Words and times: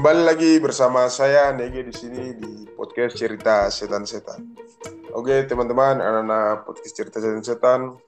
Kembali 0.00 0.24
lagi 0.24 0.56
bersama 0.56 1.12
saya 1.12 1.52
Nege 1.52 1.84
di 1.84 1.92
sini 1.92 2.32
di 2.32 2.64
podcast 2.72 3.20
cerita 3.20 3.68
setan-setan. 3.68 4.56
Oke 5.12 5.44
teman-teman, 5.44 6.00
anak-anak 6.00 6.64
podcast 6.64 6.96
cerita 6.96 7.20
setan-setan 7.20 8.00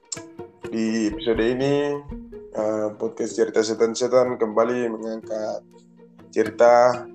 di 0.73 1.13
episode 1.13 1.37
ini 1.37 1.93
uh, 2.57 2.97
podcast 2.97 3.37
cerita 3.37 3.61
setan-setan 3.61 4.41
kembali 4.41 4.89
mengangkat 4.89 5.61
cerita 6.33 7.05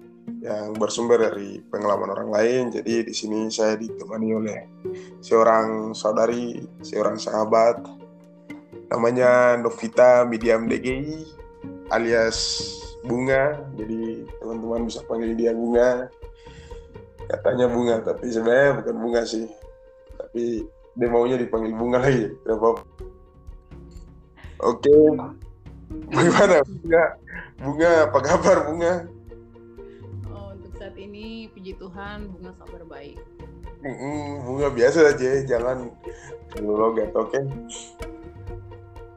yang 0.47 0.71
bersumber 0.79 1.27
dari 1.27 1.59
pengalaman 1.59 2.15
orang 2.15 2.31
lain. 2.31 2.63
Jadi 2.71 3.03
di 3.03 3.15
sini 3.19 3.51
saya 3.51 3.75
ditemani 3.75 4.29
oleh 4.31 4.61
seorang 5.19 5.91
saudari, 5.91 6.55
seorang 6.87 7.19
sahabat 7.19 7.83
namanya 8.95 9.59
Novita 9.59 10.23
Mediam 10.23 10.71
DGI 10.71 11.35
alias 11.91 12.39
Bunga. 13.07 13.63
Jadi 13.79 14.27
teman-teman 14.43 14.87
bisa 14.89 15.05
panggil 15.07 15.35
dia 15.39 15.55
Bunga. 15.55 16.11
Katanya 17.29 17.69
Bunga, 17.69 18.01
tapi 18.03 18.33
sebenarnya 18.33 18.81
bukan 18.83 18.97
Bunga 18.99 19.23
sih. 19.29 19.47
Tapi 20.17 20.65
dia 20.99 21.09
maunya 21.13 21.37
dipanggil 21.39 21.77
Bunga 21.77 22.03
lagi. 22.03 22.33
Oke. 24.59 24.97
Bagaimana 26.09 26.61
Bunga? 26.67 27.05
Bunga, 27.59 27.91
apa 28.07 28.19
kabar 28.23 28.57
Bunga? 28.71 29.07
Oh, 30.31 30.55
untuk 30.55 30.73
saat 30.79 30.95
ini 30.99 31.51
puji 31.55 31.75
Tuhan 31.79 32.31
bunga 32.31 32.55
kabar 32.61 32.83
baik. 32.87 33.19
Bunga 34.43 34.69
biasa 34.75 35.15
aja, 35.15 35.43
jangan 35.47 35.91
terlalu 36.51 36.75
logat, 36.75 37.11
oke? 37.15 37.39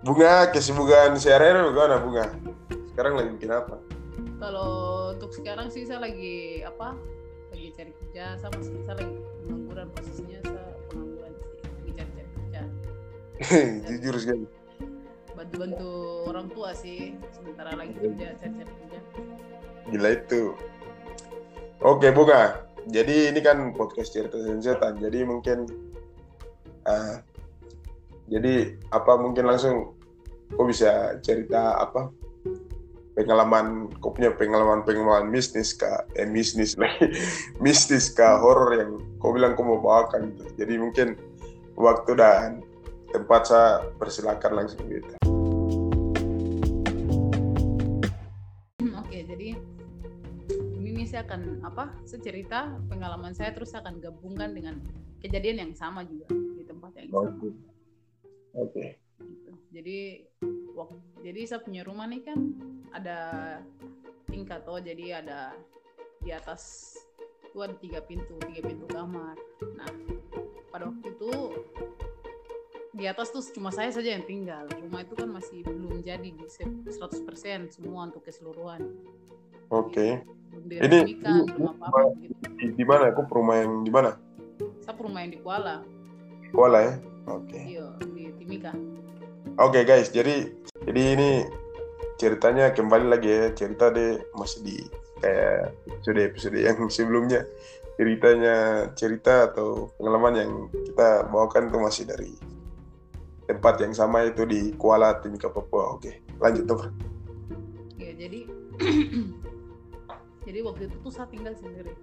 Bunga, 0.05 0.49
kesibukan 0.54 1.18
sehari-hari 1.18 1.66
bagaimana 1.70 1.98
Bunga? 2.02 2.26
Sekarang 3.02 3.18
lagi 3.18 3.34
bikin 3.34 3.50
apa? 3.50 3.82
Kalau 4.38 4.70
untuk 5.18 5.34
sekarang 5.34 5.74
sih 5.74 5.90
saya 5.90 6.05
lagi 6.05 6.62
apa? 6.62 6.94
Lagi 7.49 7.74
cari 7.74 7.98
kerja, 7.98 8.38
sama 8.38 8.62
sih 8.62 8.77
saya 8.85 9.02
lagi 9.02 9.18
pengangguran 9.41 9.90
posisinya 9.90 10.38
saya 10.46 10.66
pengangguran 10.85 11.34
sih, 11.34 11.49
lagi 11.66 11.91
cari-cari 11.98 12.29
kerja. 12.29 12.62
Jujur 13.90 14.16
sekali. 14.22 14.46
Bantu-bantu 15.34 15.90
orang 16.29 16.48
tua 16.54 16.77
sih, 16.77 17.18
sementara 17.34 17.74
lagi 17.74 17.98
kerja, 17.98 18.38
cari-cari 18.38 18.70
kerja. 18.70 18.99
Gila 19.90 20.10
itu. 20.22 20.41
Oke 21.82 22.13
Bunga, 22.13 22.70
jadi 22.85 23.34
ini 23.34 23.41
kan 23.41 23.74
podcast 23.74 24.13
cerita 24.13 24.38
setan, 24.62 25.02
jadi 25.02 25.26
mungkin 25.26 25.66
uh, 26.85 27.18
jadi 28.29 28.77
apa 28.94 29.18
mungkin 29.18 29.49
langsung 29.49 29.98
kok 30.54 30.70
bisa 30.70 31.18
cerita 31.26 31.82
apa 31.82 32.21
pengalaman 33.12 33.91
kau 33.99 34.15
punya 34.15 34.31
pengalaman 34.31 34.87
pengalaman 34.87 35.27
mistis 35.27 35.76
kah 35.76 36.07
eh 36.15 36.23
mistis 36.23 36.79
lagi 36.79 37.12
mistis 37.63 38.07
kah 38.12 38.40
horor 38.40 38.71
yang 38.76 38.91
kau 39.20 39.35
bilang 39.35 39.54
kau 39.59 39.67
mau 39.67 39.84
bawakan 39.84 40.31
gitu. 40.31 40.43
jadi 40.63 40.73
mungkin 40.79 41.07
waktu 41.76 42.12
dan 42.15 42.63
tempat 43.12 43.41
saya 43.51 43.84
persilakan 43.99 44.63
langsung 44.63 44.84
gitu 44.87 45.12
Oke, 48.82 49.27
jadi 49.27 49.59
ini 50.79 51.04
saya 51.04 51.27
akan 51.27 51.59
apa? 51.67 51.91
Saya 52.07 52.23
cerita 52.23 52.71
pengalaman 52.87 53.35
saya 53.35 53.51
terus 53.51 53.76
saya 53.76 53.84
akan 53.84 53.99
gabungkan 53.99 54.55
dengan 54.55 54.79
kejadian 55.20 55.67
yang 55.67 55.71
sama 55.76 56.07
juga 56.07 56.32
di 56.32 56.63
tempat 56.63 56.95
yang 56.95 57.12
sama. 57.12 57.29
oke 57.35 57.48
oke 58.55 58.85
gitu. 59.20 59.51
Jadi 59.76 59.98
jadi 61.22 61.41
saya 61.46 61.62
punya 61.62 61.82
rumah 61.84 62.08
nih 62.08 62.22
kan 62.24 62.40
ada 62.91 63.20
tingkat 64.28 64.64
oh 64.66 64.80
jadi 64.80 65.22
ada 65.22 65.53
di 66.22 66.30
atas 66.30 66.96
itu 67.44 67.59
ada 67.59 67.75
tiga 67.78 68.00
pintu 68.00 68.40
tiga 68.47 68.63
pintu 68.63 68.85
kamar. 68.88 69.35
Nah 69.75 69.91
pada 70.72 70.88
waktu 70.88 71.12
itu 71.12 71.31
di 72.91 73.07
atas 73.07 73.31
tuh 73.31 73.44
cuma 73.56 73.72
saya 73.72 73.91
saja 73.91 74.16
yang 74.16 74.23
tinggal. 74.23 74.68
Rumah 74.72 75.03
itu 75.03 75.13
kan 75.16 75.29
masih 75.31 75.63
belum 75.63 76.00
jadi 76.03 76.31
di 76.31 76.45
se- 76.47 76.68
100% 76.88 77.72
semua 77.72 78.07
untuk 78.07 78.24
keseluruhan. 78.24 78.84
oke 79.72 80.07
Belum 80.68 80.84
Ini- 80.84 81.03
gitu. 81.07 81.31
di, 82.59 82.66
di 82.75 82.84
mana 82.84 83.12
kau 83.16 83.24
rumah 83.31 83.56
yang 83.63 83.88
di 83.88 83.91
mana 83.91 84.19
Saya 84.84 85.00
rumah 85.00 85.24
yang 85.24 85.31
di 85.31 85.40
Kuala, 85.40 85.79
Kuala 86.51 86.79
ya 86.84 86.94
oke 87.25 87.59
iya 87.59 87.88
di 88.12 88.24
Timika. 88.35 88.75
Oke 89.59 89.84
guys, 89.84 90.12
jadi 90.12 90.51
jadi 90.86 91.02
ini 91.18 91.31
ceritanya 92.18 92.69
kembali 92.74 93.08
lagi 93.09 93.30
ya 93.30 93.46
cerita 93.53 93.90
deh 93.90 94.22
masih 94.38 94.59
di 94.62 94.78
kayak 95.22 95.74
episode 95.90 96.22
episode 96.22 96.58
yang 96.58 96.78
sebelumnya 96.96 97.42
ceritanya 97.97 98.90
cerita 98.97 99.52
atau 99.53 99.94
pengalaman 99.97 100.34
yang 100.38 100.52
kita 100.74 101.30
bawakan 101.30 101.69
itu 101.69 101.78
masih 101.78 102.03
dari 102.09 102.34
tempat 103.46 103.78
yang 103.84 103.94
sama 103.94 104.25
itu 104.25 104.47
di 104.47 104.72
Kuala 104.80 105.19
Timika 105.19 105.52
Papua. 105.52 106.00
Oke, 106.00 106.24
lanjut 106.40 106.66
tuh. 106.66 106.81
Ya 108.00 108.16
jadi 108.16 108.48
jadi 110.48 110.59
waktu 110.66 110.88
itu 110.88 110.98
tuh 111.03 111.12
saya 111.13 111.28
tinggal 111.30 111.53
sendiri. 111.53 111.94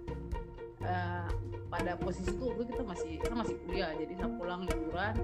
Eh, 0.79 1.27
pada 1.67 1.99
posisi 1.99 2.31
itu 2.31 2.43
waktu 2.47 2.63
kita 2.71 2.83
masih 2.87 3.11
saya 3.19 3.35
masih 3.35 3.55
kuliah 3.67 3.91
jadi 3.99 4.13
saya 4.15 4.31
pulang 4.39 4.63
liburan 4.63 5.15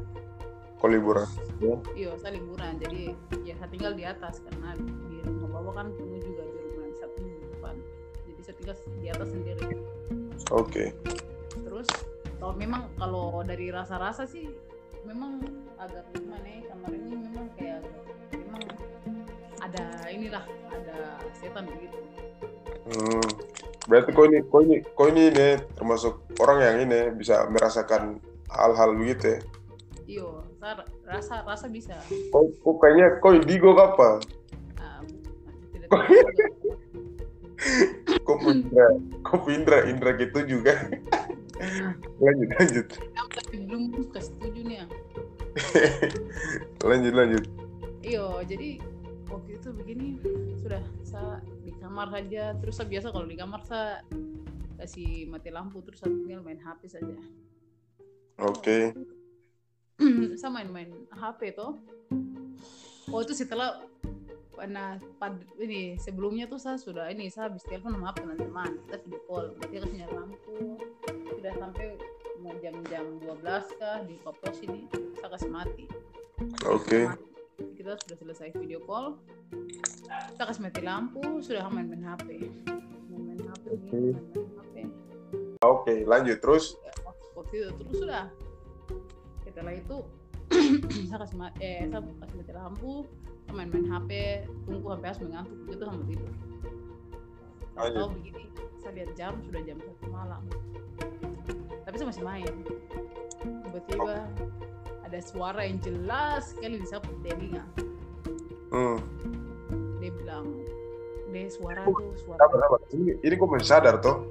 Kau 0.85 0.94
liburan. 0.94 1.25
iya 1.97 2.13
saya 2.13 2.38
liburan 2.38 2.78
jadi 2.78 3.18
ya 3.41 3.57
saya 3.57 3.73
tinggal 3.73 3.97
di 3.97 4.06
atas 4.06 4.38
karena 4.46 4.78
di 5.09 5.18
rumah 5.25 5.57
bawah 5.57 5.73
kan 5.81 5.90
penuh 5.90 6.22
juga 6.22 6.46
di 6.46 6.62
rumah 6.62 6.94
satu 7.01 7.25
di 7.25 7.34
depan 7.41 7.75
jadi 8.29 8.41
saya 8.46 8.56
tinggal 8.62 8.75
di 9.01 9.07
atas 9.09 9.28
sendiri 9.34 9.66
Oke. 10.53 10.94
terus 11.66 11.90
kalau 12.38 12.53
memang 12.53 12.85
kalau 13.01 13.41
dari 13.41 13.74
rasa-rasa 13.74 14.29
sih 14.29 14.45
memang 15.09 15.41
agak 15.81 16.06
gimana 16.13 16.45
ya 16.45 16.62
kamar 16.69 16.90
ini 16.94 17.13
memang 17.18 17.47
kayak 17.57 17.81
memang 18.38 18.63
ada 19.66 19.84
inilah 20.13 20.45
ada 20.69 21.18
setan 21.34 21.66
begitu 21.66 21.97
Hmm. 22.85 23.25
Berarti 23.90 24.13
kau 24.13 24.29
ini 24.29 24.38
kau 24.45 24.62
ini 24.62 24.78
kau 24.94 25.09
ini 25.09 25.34
nih 25.34 25.57
termasuk 25.74 26.22
orang 26.38 26.62
yang 26.62 26.78
ini 26.85 27.09
bisa 27.18 27.50
merasakan 27.50 28.22
hal-hal 28.53 28.94
begitu 28.94 29.34
ya. 29.34 29.40
iyo 30.06 30.44
rasa 31.06 31.46
rasa 31.46 31.66
bisa 31.70 31.94
Kau, 32.34 32.50
kau 32.66 32.76
kayaknya 32.81 33.22
kau 33.22 33.38
indigo 33.38 33.78
apa? 33.78 34.20
Ah. 34.81 35.02
Kau 38.26 38.42
Indra, 38.52 38.88
kau 39.22 39.46
Indra, 39.48 39.86
Indra 39.86 40.12
gitu 40.18 40.42
juga. 40.44 40.74
lanjut, 42.24 42.50
lanjut, 42.59 42.88
belum 43.56 44.12
ke 44.12 44.20
setuju 44.20 44.59
nih 44.68 44.78
ya. 44.84 44.86
lanjut, 46.90 47.14
lanjut. 47.16 47.44
iyo 48.06 48.44
jadi 48.46 48.78
waktu 49.31 49.58
itu 49.58 49.70
begini 49.74 50.08
sudah 50.62 50.84
saya 51.02 51.42
di 51.66 51.74
kamar 51.81 52.14
saja 52.14 52.54
terus 52.62 52.78
saya 52.78 52.88
biasa 52.92 53.08
kalau 53.09 53.25
di 53.25 53.34
kamar 53.34 53.62
saya 53.66 54.04
kasih 54.78 55.25
mati 55.31 55.50
lampu 55.50 55.81
terus 55.81 56.04
saya 56.04 56.14
tinggal 56.14 56.46
main 56.46 56.62
HP 56.62 56.92
saja 56.92 57.18
Oke, 58.36 58.92
saya 60.39 60.51
main-main 60.51 60.91
HP 61.11 61.56
tuh 61.56 61.79
oh 63.11 63.19
itu 63.23 63.33
setelah 63.33 63.79
pernah 64.56 64.95
pad, 65.19 65.35
ini 65.59 66.00
sebelumnya 66.00 66.47
tuh 66.47 66.59
saya 66.59 66.79
sudah 66.79 67.11
ini 67.11 67.28
saya 67.28 67.51
habis 67.51 67.67
telepon 67.67 68.00
sama 68.00 68.16
teman-teman 68.16 68.79
kita 68.88 68.97
video 69.03 69.22
call. 69.28 69.45
Berarti 69.59 69.95
nyala 70.00 70.13
lampu. 70.23 70.79
Sudah 71.35 71.53
sampai 71.59 71.85
mau 72.39 72.56
jam-jam 72.63 73.06
12 73.19 73.79
kah 73.79 74.00
di 74.07 74.16
kopos 74.23 74.57
ini 74.63 74.88
saya 75.19 75.29
kasih 75.35 75.51
mati. 75.51 75.85
Oke, 76.72 77.12
kita 77.75 78.00
sudah 78.00 78.16
selesai 78.16 78.56
video 78.56 78.80
call. 78.88 79.19
Kita 80.07 80.44
kasih 80.48 80.63
mati 80.63 80.81
lampu 80.81 81.44
sudah 81.44 81.68
main-main 81.68 82.15
HP 82.15 82.48
main-main 83.12 83.39
HP 83.51 83.65
main-main 83.91 84.18
HP 84.59 84.75
oke, 85.63 85.94
lanjut 86.07 86.38
terus. 86.39 86.80
waktu 87.36 87.68
itu 87.68 87.69
terus 87.75 87.95
sudah 88.00 88.24
setelah 89.56 89.72
itu 89.72 89.98
saya 91.07 91.19
kasih 91.24 91.38
eh 91.63 91.88
saya 91.88 92.04
kasih 92.04 92.36
mati 92.44 92.52
lampu 92.52 93.07
main-main 93.56 93.88
HP 93.88 94.12
tunggu 94.68 94.88
sampai 94.92 95.07
harus 95.07 95.22
mengantuk 95.24 95.56
begitu 95.63 95.84
sama 95.88 96.04
tidur 96.12 96.31
tahu 97.72 97.88
Lanjut. 97.88 98.10
begini 98.19 98.44
saya 98.84 98.92
lihat 99.00 99.12
jam 99.16 99.34
sudah 99.48 99.62
jam 99.63 99.78
satu 99.80 100.06
malam 100.12 100.44
tapi 101.88 101.96
saya 101.96 102.07
masih 102.12 102.24
main 102.28 102.54
tiba-tiba 103.63 104.16
ada 105.07 105.19
suara 105.24 105.62
yang 105.63 105.80
jelas 105.80 106.51
sekali 106.51 106.75
di 106.84 106.88
sapu 106.92 107.16
telinga 107.24 107.63
Hmm. 108.75 109.00
dia 110.04 110.12
bilang 110.12 110.51
deh 111.31 111.48
suara 111.48 111.88
tuh 111.88 112.12
suara 112.19 112.44
Sabar, 112.44 112.60
sabar. 112.60 112.80
Ini, 112.92 113.12
ini 113.24 113.34
kau 113.40 113.48
masih 113.48 113.72
sadar 113.72 114.04
toh? 114.04 114.28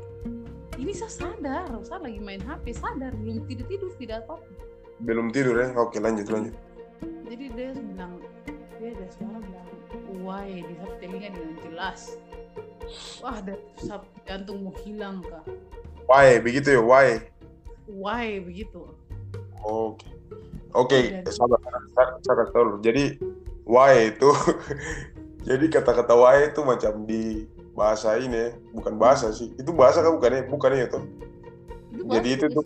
ini 0.77 0.93
saya 0.93 1.09
sadar 1.09 1.73
saya 1.81 2.05
lagi 2.05 2.21
main 2.21 2.45
HP 2.45 2.77
sadar 2.77 3.17
belum 3.17 3.49
tidur 3.49 3.65
tidur 3.73 3.91
tidak 3.97 4.29
apa 4.29 4.37
Belum 5.03 5.31
tidur 5.31 5.59
ya? 5.59 5.75
Oke, 5.75 5.99
lanjut, 5.99 6.27
lanjut. 6.31 6.55
jadi 7.25 7.45
dia 7.51 7.69
bilang 7.75 8.21
dia 8.79 8.95
ada 8.95 9.07
suara 9.11 9.39
bilang 9.41 9.69
why 10.23 10.47
di 10.61 10.75
sapu 10.79 10.95
telinga 11.01 11.29
dengan 11.35 11.55
jelas 11.61 12.01
wah 13.19 13.35
ada 13.35 13.55
jantung 14.25 14.65
mau 14.65 14.75
hilang 14.85 15.21
kak 15.25 15.45
Why 16.05 16.37
begitu 16.39 16.77
ya? 16.77 16.81
Why? 16.85 17.27
why 17.89 18.39
begitu 18.41 18.85
Oke. 19.65 20.05
Oke, 20.77 20.99
Jadi- 21.25 21.33
sabar. 21.33 21.57
Saya 21.97 22.21
saya 22.21 22.35
kasih 22.45 22.53
tahu 22.53 22.65
dulu. 22.69 22.79
Jadi 22.85 23.05
why 23.65 24.13
itu 24.13 24.29
jadi 25.49 25.65
kata-kata 25.73 26.13
why 26.13 26.53
itu 26.53 26.61
macam 26.61 27.09
di 27.09 27.49
bahasa 27.73 28.21
ini 28.21 28.37
ya. 28.37 28.51
bukan 28.77 28.95
bahasa 29.01 29.33
sih. 29.33 29.49
Itu 29.57 29.73
bahasa 29.73 30.05
kan 30.05 30.13
bukan 30.21 30.31
ya? 30.37 30.43
Bukan 30.45 30.71
ya 30.77 30.87
tuh. 30.93 31.05
Jadi 32.13 32.29
itu 32.37 32.47
tuh. 32.53 32.65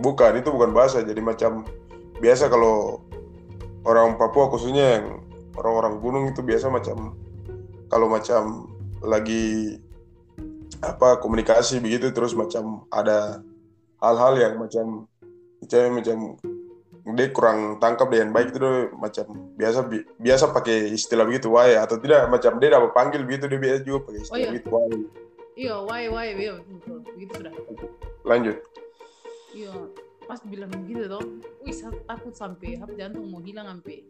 Bukan 0.00 0.40
itu 0.40 0.48
bukan 0.52 0.70
bahasa. 0.72 1.02
Jadi 1.02 1.20
macam 1.20 1.64
biasa 2.20 2.48
kalau 2.48 3.04
orang 3.86 4.16
Papua 4.16 4.48
khususnya 4.48 5.00
yang 5.00 5.06
orang-orang 5.56 5.94
gunung 6.00 6.24
itu 6.28 6.40
biasa 6.44 6.68
macam 6.68 7.16
kalau 7.88 8.10
macam 8.10 8.66
lagi 9.00 9.78
apa 10.84 11.16
komunikasi 11.22 11.80
begitu 11.80 12.12
terus 12.12 12.36
macam 12.36 12.84
ada 12.92 13.40
hal-hal 14.02 14.34
yang 14.36 14.54
macam 14.60 15.08
misalnya 15.62 15.90
macam 16.02 16.18
dia 17.16 17.30
kurang 17.30 17.78
tangkap 17.78 18.10
dengan 18.10 18.34
baik 18.34 18.50
itu 18.50 18.58
dia 18.60 18.90
macam 18.98 19.24
biasa 19.54 19.78
bi- 19.86 20.06
biasa 20.18 20.50
pakai 20.50 20.90
istilah 20.90 21.24
begitu 21.24 21.48
why 21.54 21.78
atau 21.78 21.96
tidak 22.02 22.26
macam 22.28 22.58
dia 22.58 22.74
dapat 22.74 22.90
panggil 22.92 23.22
begitu 23.22 23.46
dia 23.46 23.60
biasa 23.62 23.80
juga 23.86 23.98
pakai 24.10 24.20
istilah 24.26 24.42
iya. 24.42 24.50
begitu 24.50 24.68
why 24.68 24.88
iya 25.54 25.74
why 25.86 26.02
why 26.10 26.26
iya 26.34 26.54
begitu 27.14 27.32
sudah 27.40 27.52
lanjut 28.26 28.56
iya 29.56 29.72
pas 30.28 30.40
bilang 30.44 30.68
begitu 30.68 31.08
toh 31.08 31.24
wih 31.64 31.72
takut 32.04 32.34
sampai 32.36 32.76
hap 32.76 32.92
jantung 32.92 33.24
mau 33.32 33.40
hilang 33.40 33.64
sampai 33.64 34.04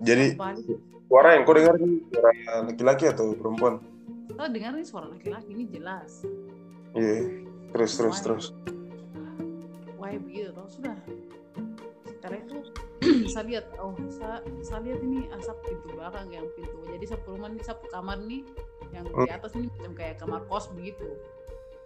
jadi 0.00 0.32
suara 1.08 1.28
yang 1.36 1.42
kau 1.44 1.52
dengar 1.52 1.76
ini 1.76 2.00
suara 2.08 2.30
laki-laki 2.64 3.04
atau 3.12 3.36
perempuan? 3.36 3.84
Saya 4.32 4.48
dengar 4.48 4.72
ini 4.72 4.86
suara 4.88 5.06
laki-laki 5.12 5.52
ini 5.52 5.64
jelas. 5.68 6.24
Iya 6.96 7.44
terus 7.76 7.92
terus 8.00 8.16
Why? 8.16 8.24
terus. 8.24 8.44
Why 10.00 10.12
begitu 10.16 10.56
toh? 10.56 10.66
Sudah. 10.72 10.96
Setelah 12.08 12.38
itu 12.40 12.58
saya 13.32 13.44
lihat 13.44 13.64
oh 13.76 13.92
saya, 14.08 14.40
saya 14.64 14.80
lihat 14.88 15.00
ini 15.04 15.28
asap 15.36 15.56
pintu 15.68 15.86
belakang 15.92 16.32
yang 16.32 16.48
pintu. 16.56 16.80
Jadi 16.88 17.04
satu 17.04 17.36
rumah 17.36 17.52
ini 17.52 17.60
satu 17.60 17.84
kamar 17.92 18.16
nih 18.24 18.40
yang 18.96 19.04
di 19.04 19.12
Hmm. 19.12 19.36
atas 19.36 19.52
ini 19.60 19.68
macam 19.68 19.92
kayak 19.92 20.16
kamar 20.16 20.40
kos 20.48 20.72
begitu. 20.72 21.08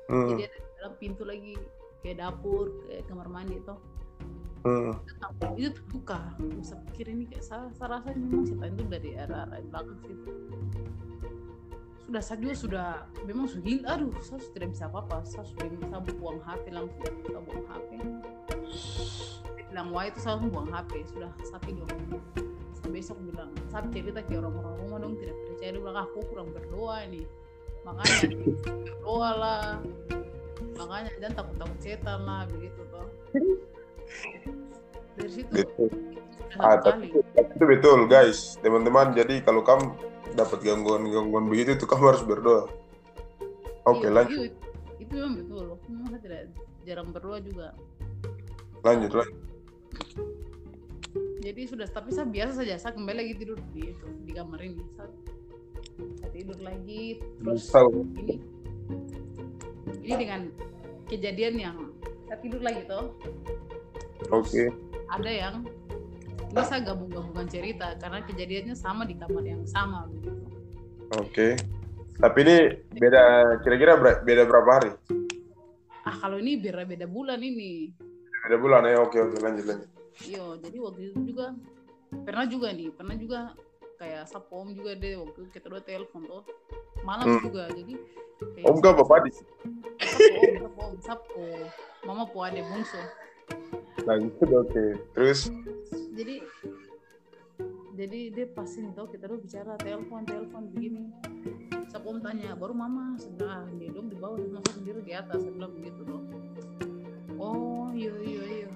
Hmm, 0.07 0.39
jadi 0.39 0.53
ada 0.53 0.57
di 0.63 0.71
dalam 0.79 0.95
pintu 1.03 1.23
lagi 1.27 1.59
kayak 2.05 2.21
dapur 2.21 2.69
kayak 2.85 3.09
kamar 3.09 3.27
mandi 3.33 3.57
toh. 3.65 3.81
Hmm. 4.65 4.97
itu 5.61 5.77
terbuka. 5.77 6.21
Saya 6.65 6.81
pikir 6.93 7.13
ini 7.13 7.29
kayak 7.29 7.45
saya, 7.45 7.69
saya 7.77 8.01
rasa 8.01 8.17
memang 8.17 8.49
setan 8.49 8.73
itu 8.77 8.85
dari 8.89 9.11
arah 9.17 9.45
arah 9.49 9.61
belakang 9.61 9.97
situ 10.05 10.33
sudah 12.15 12.21
saya 12.21 12.39
juga 12.39 12.55
sudah 12.55 12.89
memang 13.27 13.51
sudah 13.51 13.65
gila. 13.67 13.85
Aduh 13.91 14.15
saya 14.23 14.39
sudah 14.39 14.55
tidak 14.55 14.69
bisa 14.71 14.85
apa-apa. 14.87 15.17
Saya 15.27 15.45
sudah 15.51 15.67
saya 15.67 16.01
buang 16.15 16.39
HP 16.47 16.65
langsung 16.71 17.01
saya 17.27 17.41
buang 17.43 17.67
HP. 17.67 17.91
Bilang 19.73 19.89
wah 19.91 20.05
itu 20.07 20.19
saya 20.23 20.33
langsung 20.39 20.51
buang 20.55 20.71
HP. 20.71 20.93
Sudah 21.11 21.31
tidur. 21.67 21.91
Saya 22.79 22.89
besok 22.95 23.19
bilang 23.19 23.51
saya 23.67 23.83
cerita 23.91 24.21
ke 24.23 24.39
orang-orang 24.39 24.75
rumah 24.87 24.99
dong 25.03 25.15
tidak 25.19 25.37
percaya. 25.43 25.71
Dia 25.75 25.81
bilang 25.83 25.97
"Ah, 25.99 26.07
aku 26.07 26.21
kurang 26.31 26.49
berdoa 26.55 26.97
ini. 27.03 27.23
Makanya 27.83 28.17
berdoa 28.87 29.31
lah 29.35 29.63
makanya 30.79 31.11
jangan 31.19 31.35
takut-takut 31.43 31.79
setan 31.83 32.21
lah 32.23 32.43
begitu 32.51 32.81
toh 32.91 33.07
dari 35.15 35.31
situ. 35.31 35.51
Betul. 35.51 35.89
Ah, 36.59 36.79
kali 36.79 37.11
tapi 37.35 37.55
itu 37.55 37.65
betul 37.67 37.99
guys. 38.07 38.59
Teman-teman 38.63 39.15
jadi 39.15 39.43
kalau 39.43 39.63
kamu 39.63 39.95
dapat 40.35 40.59
gangguan-gangguan 40.63 41.47
begitu 41.51 41.79
itu 41.79 41.87
kamu 41.87 42.15
harus 42.15 42.23
berdoa. 42.27 42.67
Oke 43.87 44.07
Iya, 44.09 44.11
lanjut. 44.11 44.39
iya, 44.39 44.49
itu 45.03 45.13
memang 45.15 45.35
betul. 45.39 45.65
Memang 45.91 46.07
saya 46.15 46.21
tidak 46.23 46.43
jarang 46.87 47.09
berdoa 47.11 47.39
juga. 47.43 47.69
Lanjut 48.83 49.11
lanjut. 49.15 49.39
Jadi 51.45 51.63
sudah 51.69 51.87
tapi 51.93 52.09
saya 52.11 52.27
biasa 52.27 52.53
saja 52.57 52.75
saya 52.81 52.93
kembali 52.97 53.17
lagi 53.21 53.35
tidur 53.37 53.59
di 53.71 53.93
itu 53.93 54.07
di 54.25 54.33
kamar 54.33 54.61
ini. 54.65 54.83
Saya, 54.97 55.11
saya 56.19 56.31
tidur 56.33 56.59
lagi 56.59 57.21
terus 57.39 57.71
Tahu. 57.71 58.03
ini 58.19 58.35
ini 60.05 60.15
dengan 60.21 60.41
kejadian 61.09 61.55
yang 61.57 61.77
saya 62.29 62.39
tidur 62.41 62.61
lagi 62.61 62.85
toh 62.85 63.17
terus 64.21 64.53
oke. 64.53 64.63
ada 65.11 65.31
yang 65.31 65.55
saya 66.55 66.87
gabung-gabungan 66.87 67.49
cerita 67.51 67.97
karena 67.99 68.23
kejadiannya 68.23 68.77
sama 68.77 69.03
di 69.03 69.17
kamar 69.17 69.43
yang 69.43 69.65
sama 69.67 70.07
begitu 70.13 70.45
oke. 71.17 71.49
Tapi 72.15 72.47
ini 72.47 72.57
beda 72.95 73.23
kira-kira 73.67 73.99
ber- 73.99 74.23
beda 74.23 74.47
berapa 74.47 74.71
hari? 74.71 74.91
Ah 76.07 76.15
kalau 76.15 76.39
ini 76.39 76.63
beda 76.63 76.87
beda 76.87 77.11
bulan 77.11 77.43
ini. 77.43 77.91
Beda 78.47 78.55
bulan 78.55 78.87
ya? 78.87 79.03
Oke 79.03 79.19
oke 79.19 79.35
lanjut 79.43 79.67
lanjut. 79.67 79.91
Iya, 80.23 80.63
jadi 80.63 80.79
waktu 80.79 81.01
itu 81.11 81.35
juga 81.35 81.59
pernah 82.23 82.47
juga 82.47 82.71
nih, 82.71 82.95
pernah 82.95 83.19
juga 83.19 83.39
kayak 83.99 84.31
sapom 84.31 84.71
juga 84.79 84.95
deh 84.95 85.19
waktu 85.19 85.51
kita 85.51 85.67
udah 85.67 85.83
telepon 85.83 86.23
tuh. 86.23 86.47
Malam 87.03 87.35
Hmm. 87.35 87.43
juga 87.51 87.67
jadi 87.75 87.99
om 88.63 88.79
kau 88.79 88.95
bapak 88.95 89.27
di 89.27 89.31
om 90.65 90.75
om 90.79 90.95
sapo 91.03 91.47
mama 92.07 92.25
po 92.29 92.45
ada 92.45 92.61
bungsu 92.63 93.01
lanjut 94.05 94.37
oke. 94.53 94.85
Terus? 95.17 95.49
Jadi 96.13 96.45
jadi 97.95 98.21
dia 98.35 98.47
pasti 98.53 98.85
nih 98.85 98.93
tau 98.93 99.09
kita 99.09 99.31
udah 99.31 99.41
bicara 99.41 99.73
telepon 99.81 100.29
telepon 100.29 100.69
begini. 100.77 101.09
Sapo 101.89 102.13
om 102.13 102.21
tanya 102.21 102.53
baru 102.53 102.77
mama? 102.77 103.17
Sudah 103.17 103.65
dia 103.81 103.89
dong 103.95 104.13
di 104.13 104.17
bawah 104.19 104.37
mama 104.37 104.61
sendiri 104.77 105.01
di 105.01 105.17
atas 105.17 105.41
saya 105.41 105.53
bilang 105.57 105.73
begitu 105.73 106.05
dong 106.05 106.25
oh 107.39 107.89
iya 107.95 108.13
iya 108.25 108.43
iya. 108.65 108.69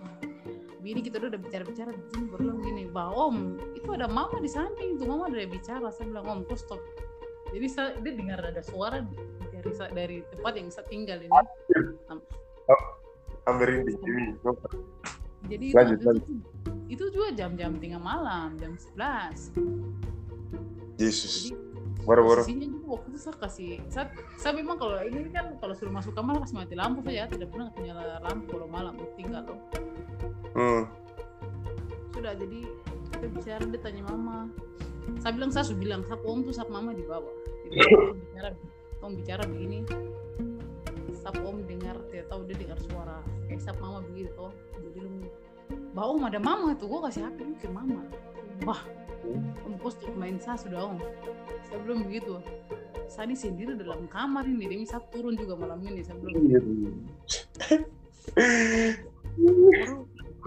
Bini 0.78 1.02
kita 1.02 1.20
udah 1.20 1.40
bicara-bicara 1.40 1.90
begini 1.92 2.24
baru 2.30 2.42
bilang 2.48 2.60
gini 2.62 2.82
bah 2.88 3.10
om 3.12 3.58
itu 3.74 3.88
ada 3.92 4.06
mama 4.08 4.38
di 4.40 4.50
samping. 4.50 4.96
Tuh 4.96 5.06
mama 5.08 5.28
udah 5.28 5.48
bicara 5.48 5.88
saya 5.92 6.08
bilang 6.08 6.26
om 6.28 6.40
kau 6.46 6.56
stop? 6.56 6.80
Jadi 7.48 7.66
saya, 7.68 7.96
dia 8.04 8.12
dengar 8.12 8.44
ada 8.44 8.60
suara 8.60 9.00
dari 9.94 10.26
tempat 10.34 10.52
yang 10.58 10.68
saya 10.74 10.86
tinggal 10.90 11.18
ini. 11.22 11.32
Hampir 13.46 13.68
ini 13.80 13.92
ini 13.96 14.24
jadi 15.46 15.66
Lanjut, 15.70 15.96
itu, 15.96 16.06
lanjut. 16.10 16.26
itu, 16.90 17.04
juga 17.14 17.28
jam-jam 17.32 17.72
tengah 17.78 18.02
malam 18.02 18.58
jam 18.58 18.74
11 18.74 19.54
Yesus. 20.98 21.54
Jadi 21.54 21.68
baru-baru. 22.02 22.42
posisinya 22.42 22.68
juga 22.72 22.86
waktu 22.96 23.08
itu 23.12 23.18
saya 23.20 23.36
kasih 23.36 23.70
saya, 23.92 24.06
saya 24.40 24.52
memang 24.56 24.80
kalau 24.80 24.96
ini 25.04 25.28
kan 25.28 25.54
kalau 25.60 25.76
suruh 25.76 25.92
masuk 25.92 26.16
kamar 26.16 26.40
kasih 26.40 26.56
mati 26.56 26.74
lampu 26.74 27.04
saja 27.04 27.28
tidak 27.28 27.48
pernah 27.52 27.68
nyala 27.76 28.16
lampu 28.24 28.44
kalau 28.48 28.66
malam 28.66 28.94
tinggal 29.14 29.44
loh. 29.44 29.60
Hmm. 30.56 30.82
sudah 32.16 32.34
jadi 32.34 32.66
kita 33.14 33.26
bicara 33.30 33.62
dia 33.62 33.78
tanya 33.78 34.02
mama. 34.10 34.50
Saya 35.22 35.32
bilang 35.38 35.50
saya 35.54 35.64
sudah 35.70 35.78
bilang 35.78 36.00
saya 36.08 36.18
om 36.26 36.42
tuh 36.42 36.50
sap 36.50 36.66
mama 36.66 36.90
di 36.96 37.04
bawah. 37.06 37.30
Jadi 37.68 37.78
bicara 38.26 38.50
om 39.02 39.12
bicara 39.14 39.44
begini 39.46 39.84
sap 41.18 41.38
om 41.42 41.62
dengar 41.66 41.98
tidak 42.08 42.26
tahu 42.30 42.40
dia 42.46 42.56
dengar 42.56 42.78
suara. 42.90 43.18
Kayak 43.50 43.60
sap 43.64 43.76
mama 43.82 44.04
begitu 44.06 44.30
toh. 44.38 44.52
Jadi 44.78 44.98
lu 45.02 45.10
bah 45.92 46.08
om 46.08 46.24
ada 46.24 46.40
mama 46.40 46.72
tuh 46.78 46.88
gua 46.88 47.08
kasih 47.10 47.28
hp 47.28 47.38
ke 47.60 47.68
mama. 47.68 48.02
Bah 48.64 48.80
om 49.66 49.74
post 49.82 50.00
main 50.16 50.40
saya 50.40 50.56
sudah 50.58 50.94
om 50.94 50.98
saya 51.68 51.78
belum 51.84 52.06
begitu. 52.08 52.40
Saya 53.08 53.24
ini 53.24 53.36
sendiri 53.40 53.72
dalam 53.72 54.04
kamar 54.04 54.44
ini 54.44 54.68
demi 54.68 54.84
saya 54.84 55.00
turun 55.08 55.32
juga 55.32 55.56
malam 55.56 55.80
ini 55.80 56.04
saya 56.04 56.20
belum 56.20 56.44
baru 56.44 56.72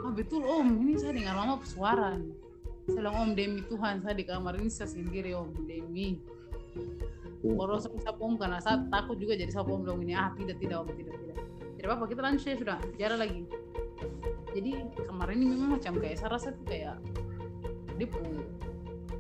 ah 0.01 0.11
betul 0.13 0.45
om 0.45 0.67
ini 0.85 0.93
saya 0.97 1.13
dengar 1.13 1.35
mama 1.37 1.57
suara 1.65 2.17
saya 2.85 2.97
bilang 2.97 3.15
om 3.17 3.29
demi 3.33 3.61
Tuhan 3.65 4.01
saya 4.01 4.13
di 4.17 4.25
kamar 4.25 4.57
ini 4.57 4.69
saya 4.69 4.89
sendiri 4.89 5.33
om 5.37 5.49
demi 5.65 6.21
saya 7.41 7.91
bisa 7.97 8.11
om 8.21 8.33
karena 8.37 8.57
saya 8.61 8.85
takut 8.93 9.17
juga 9.17 9.33
jadi 9.33 9.51
om 9.57 9.81
bilang 9.81 10.01
ini. 10.05 10.13
Ah 10.13 10.29
tidak 10.37 10.57
tidak 10.61 10.85
om 10.85 10.89
tidak 10.93 11.15
tidak. 11.17 11.37
Tidak 11.77 11.89
apa 11.89 12.05
kita 12.05 12.21
lanjut 12.21 12.45
ya 12.45 12.55
sudah. 12.57 12.77
Bicara 12.93 13.15
lagi. 13.17 13.41
Jadi 14.51 14.71
kamar 15.07 15.27
ini 15.33 15.45
memang 15.47 15.79
macam 15.79 15.97
kayak 15.97 16.17
saya 16.21 16.35
rasa 16.35 16.53
tuh 16.53 16.65
kayak 16.67 16.99
dia 17.97 18.07
pu 18.09 18.21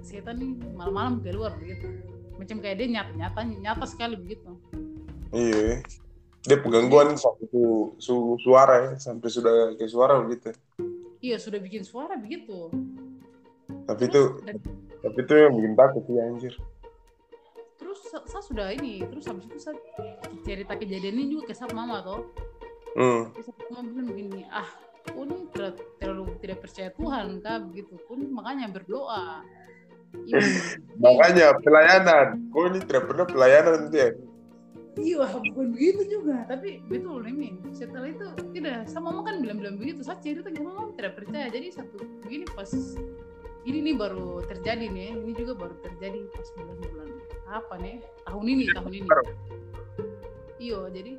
setan 0.01 0.41
nih 0.41 0.57
malam-malam 0.73 1.21
keluar 1.21 1.53
begitu 1.61 1.85
macam 2.41 2.57
kayak 2.57 2.81
dia 2.81 2.87
nyata 2.89 3.13
nyata 3.13 3.39
nyata 3.45 3.85
sekali 3.85 4.17
begitu. 4.17 4.57
Iya. 5.29 5.85
Dia 6.41 6.57
penggangguan 6.57 7.13
sampai 7.13 7.45
su, 7.53 7.93
su- 8.01 8.37
suara 8.41 8.89
ya 8.89 8.91
sampai 8.97 9.29
sudah 9.29 9.77
ke 9.77 9.85
suara 9.85 10.17
begitu. 10.25 10.49
Iya 11.21 11.37
sudah 11.37 11.61
bikin 11.61 11.85
suara 11.85 12.17
begitu. 12.17 12.73
Tapi 13.85 14.09
itu 14.09 14.41
dan 14.41 14.57
tapi 15.05 15.17
itu 15.21 15.33
yang 15.37 15.53
bikin 15.53 15.73
takut 15.77 16.03
sih 16.09 16.17
anjir 16.17 16.53
saya 18.41 18.49
sudah 18.49 18.67
ini 18.73 19.05
terus 19.05 19.29
habis 19.29 19.45
itu 19.45 19.57
saya 19.61 19.77
cerita 20.41 20.73
kejadian 20.73 21.13
ini 21.13 21.37
juga 21.37 21.53
ke 21.53 21.53
sama 21.53 21.85
mama 21.85 22.01
toh 22.01 22.25
hmm. 22.97 23.37
terus 23.37 23.53
mama 23.69 23.85
bilang 23.85 24.07
begini 24.09 24.41
ah 24.49 24.65
kau 25.13 25.29
ini 25.29 25.45
ter- 25.53 25.77
terlalu 26.01 26.33
tidak 26.41 26.65
percaya 26.65 26.89
Tuhan 26.89 27.37
kak 27.45 27.69
begitu 27.69 28.01
pun 28.09 28.19
makanya 28.33 28.73
berdoa 28.73 29.45
Iya. 30.11 30.43
Makanya 30.99 31.55
pelayanan. 31.63 32.51
Kau 32.51 32.67
ini 32.67 32.83
tidak 32.83 33.07
pernah 33.07 33.23
pelayanan 33.23 33.87
dia. 33.95 34.11
Iya, 34.99 35.23
bukan 35.39 35.71
begitu 35.71 36.19
juga. 36.19 36.43
Tapi 36.51 36.83
betul 36.83 37.23
ini. 37.31 37.55
Setelah 37.71 38.11
itu 38.11 38.27
tidak, 38.51 38.91
sama 38.91 39.15
mama 39.15 39.31
kan 39.31 39.39
bilang-bilang 39.39 39.79
begitu. 39.79 40.03
Saya 40.03 40.19
cerita 40.19 40.51
ke 40.51 40.59
mama 40.59 40.91
tidak 40.99 41.15
percaya. 41.15 41.47
Jadi 41.47 41.71
satu 41.71 41.95
begini 42.27 42.43
pas 42.51 42.67
ini 43.63 43.79
nih 43.87 43.95
baru 43.95 44.43
terjadi 44.51 44.91
nih. 44.91 45.15
Ini 45.15 45.31
juga 45.31 45.55
baru 45.55 45.79
terjadi 45.79 46.27
pas 46.35 46.47
bulan-bulan 46.59 47.20
apa 47.51 47.75
nih? 47.83 47.99
Tahun 48.23 48.45
ini, 48.47 48.65
tahun 48.71 48.91
ini. 48.95 49.07
Iya, 50.61 50.79
jadi 50.93 51.11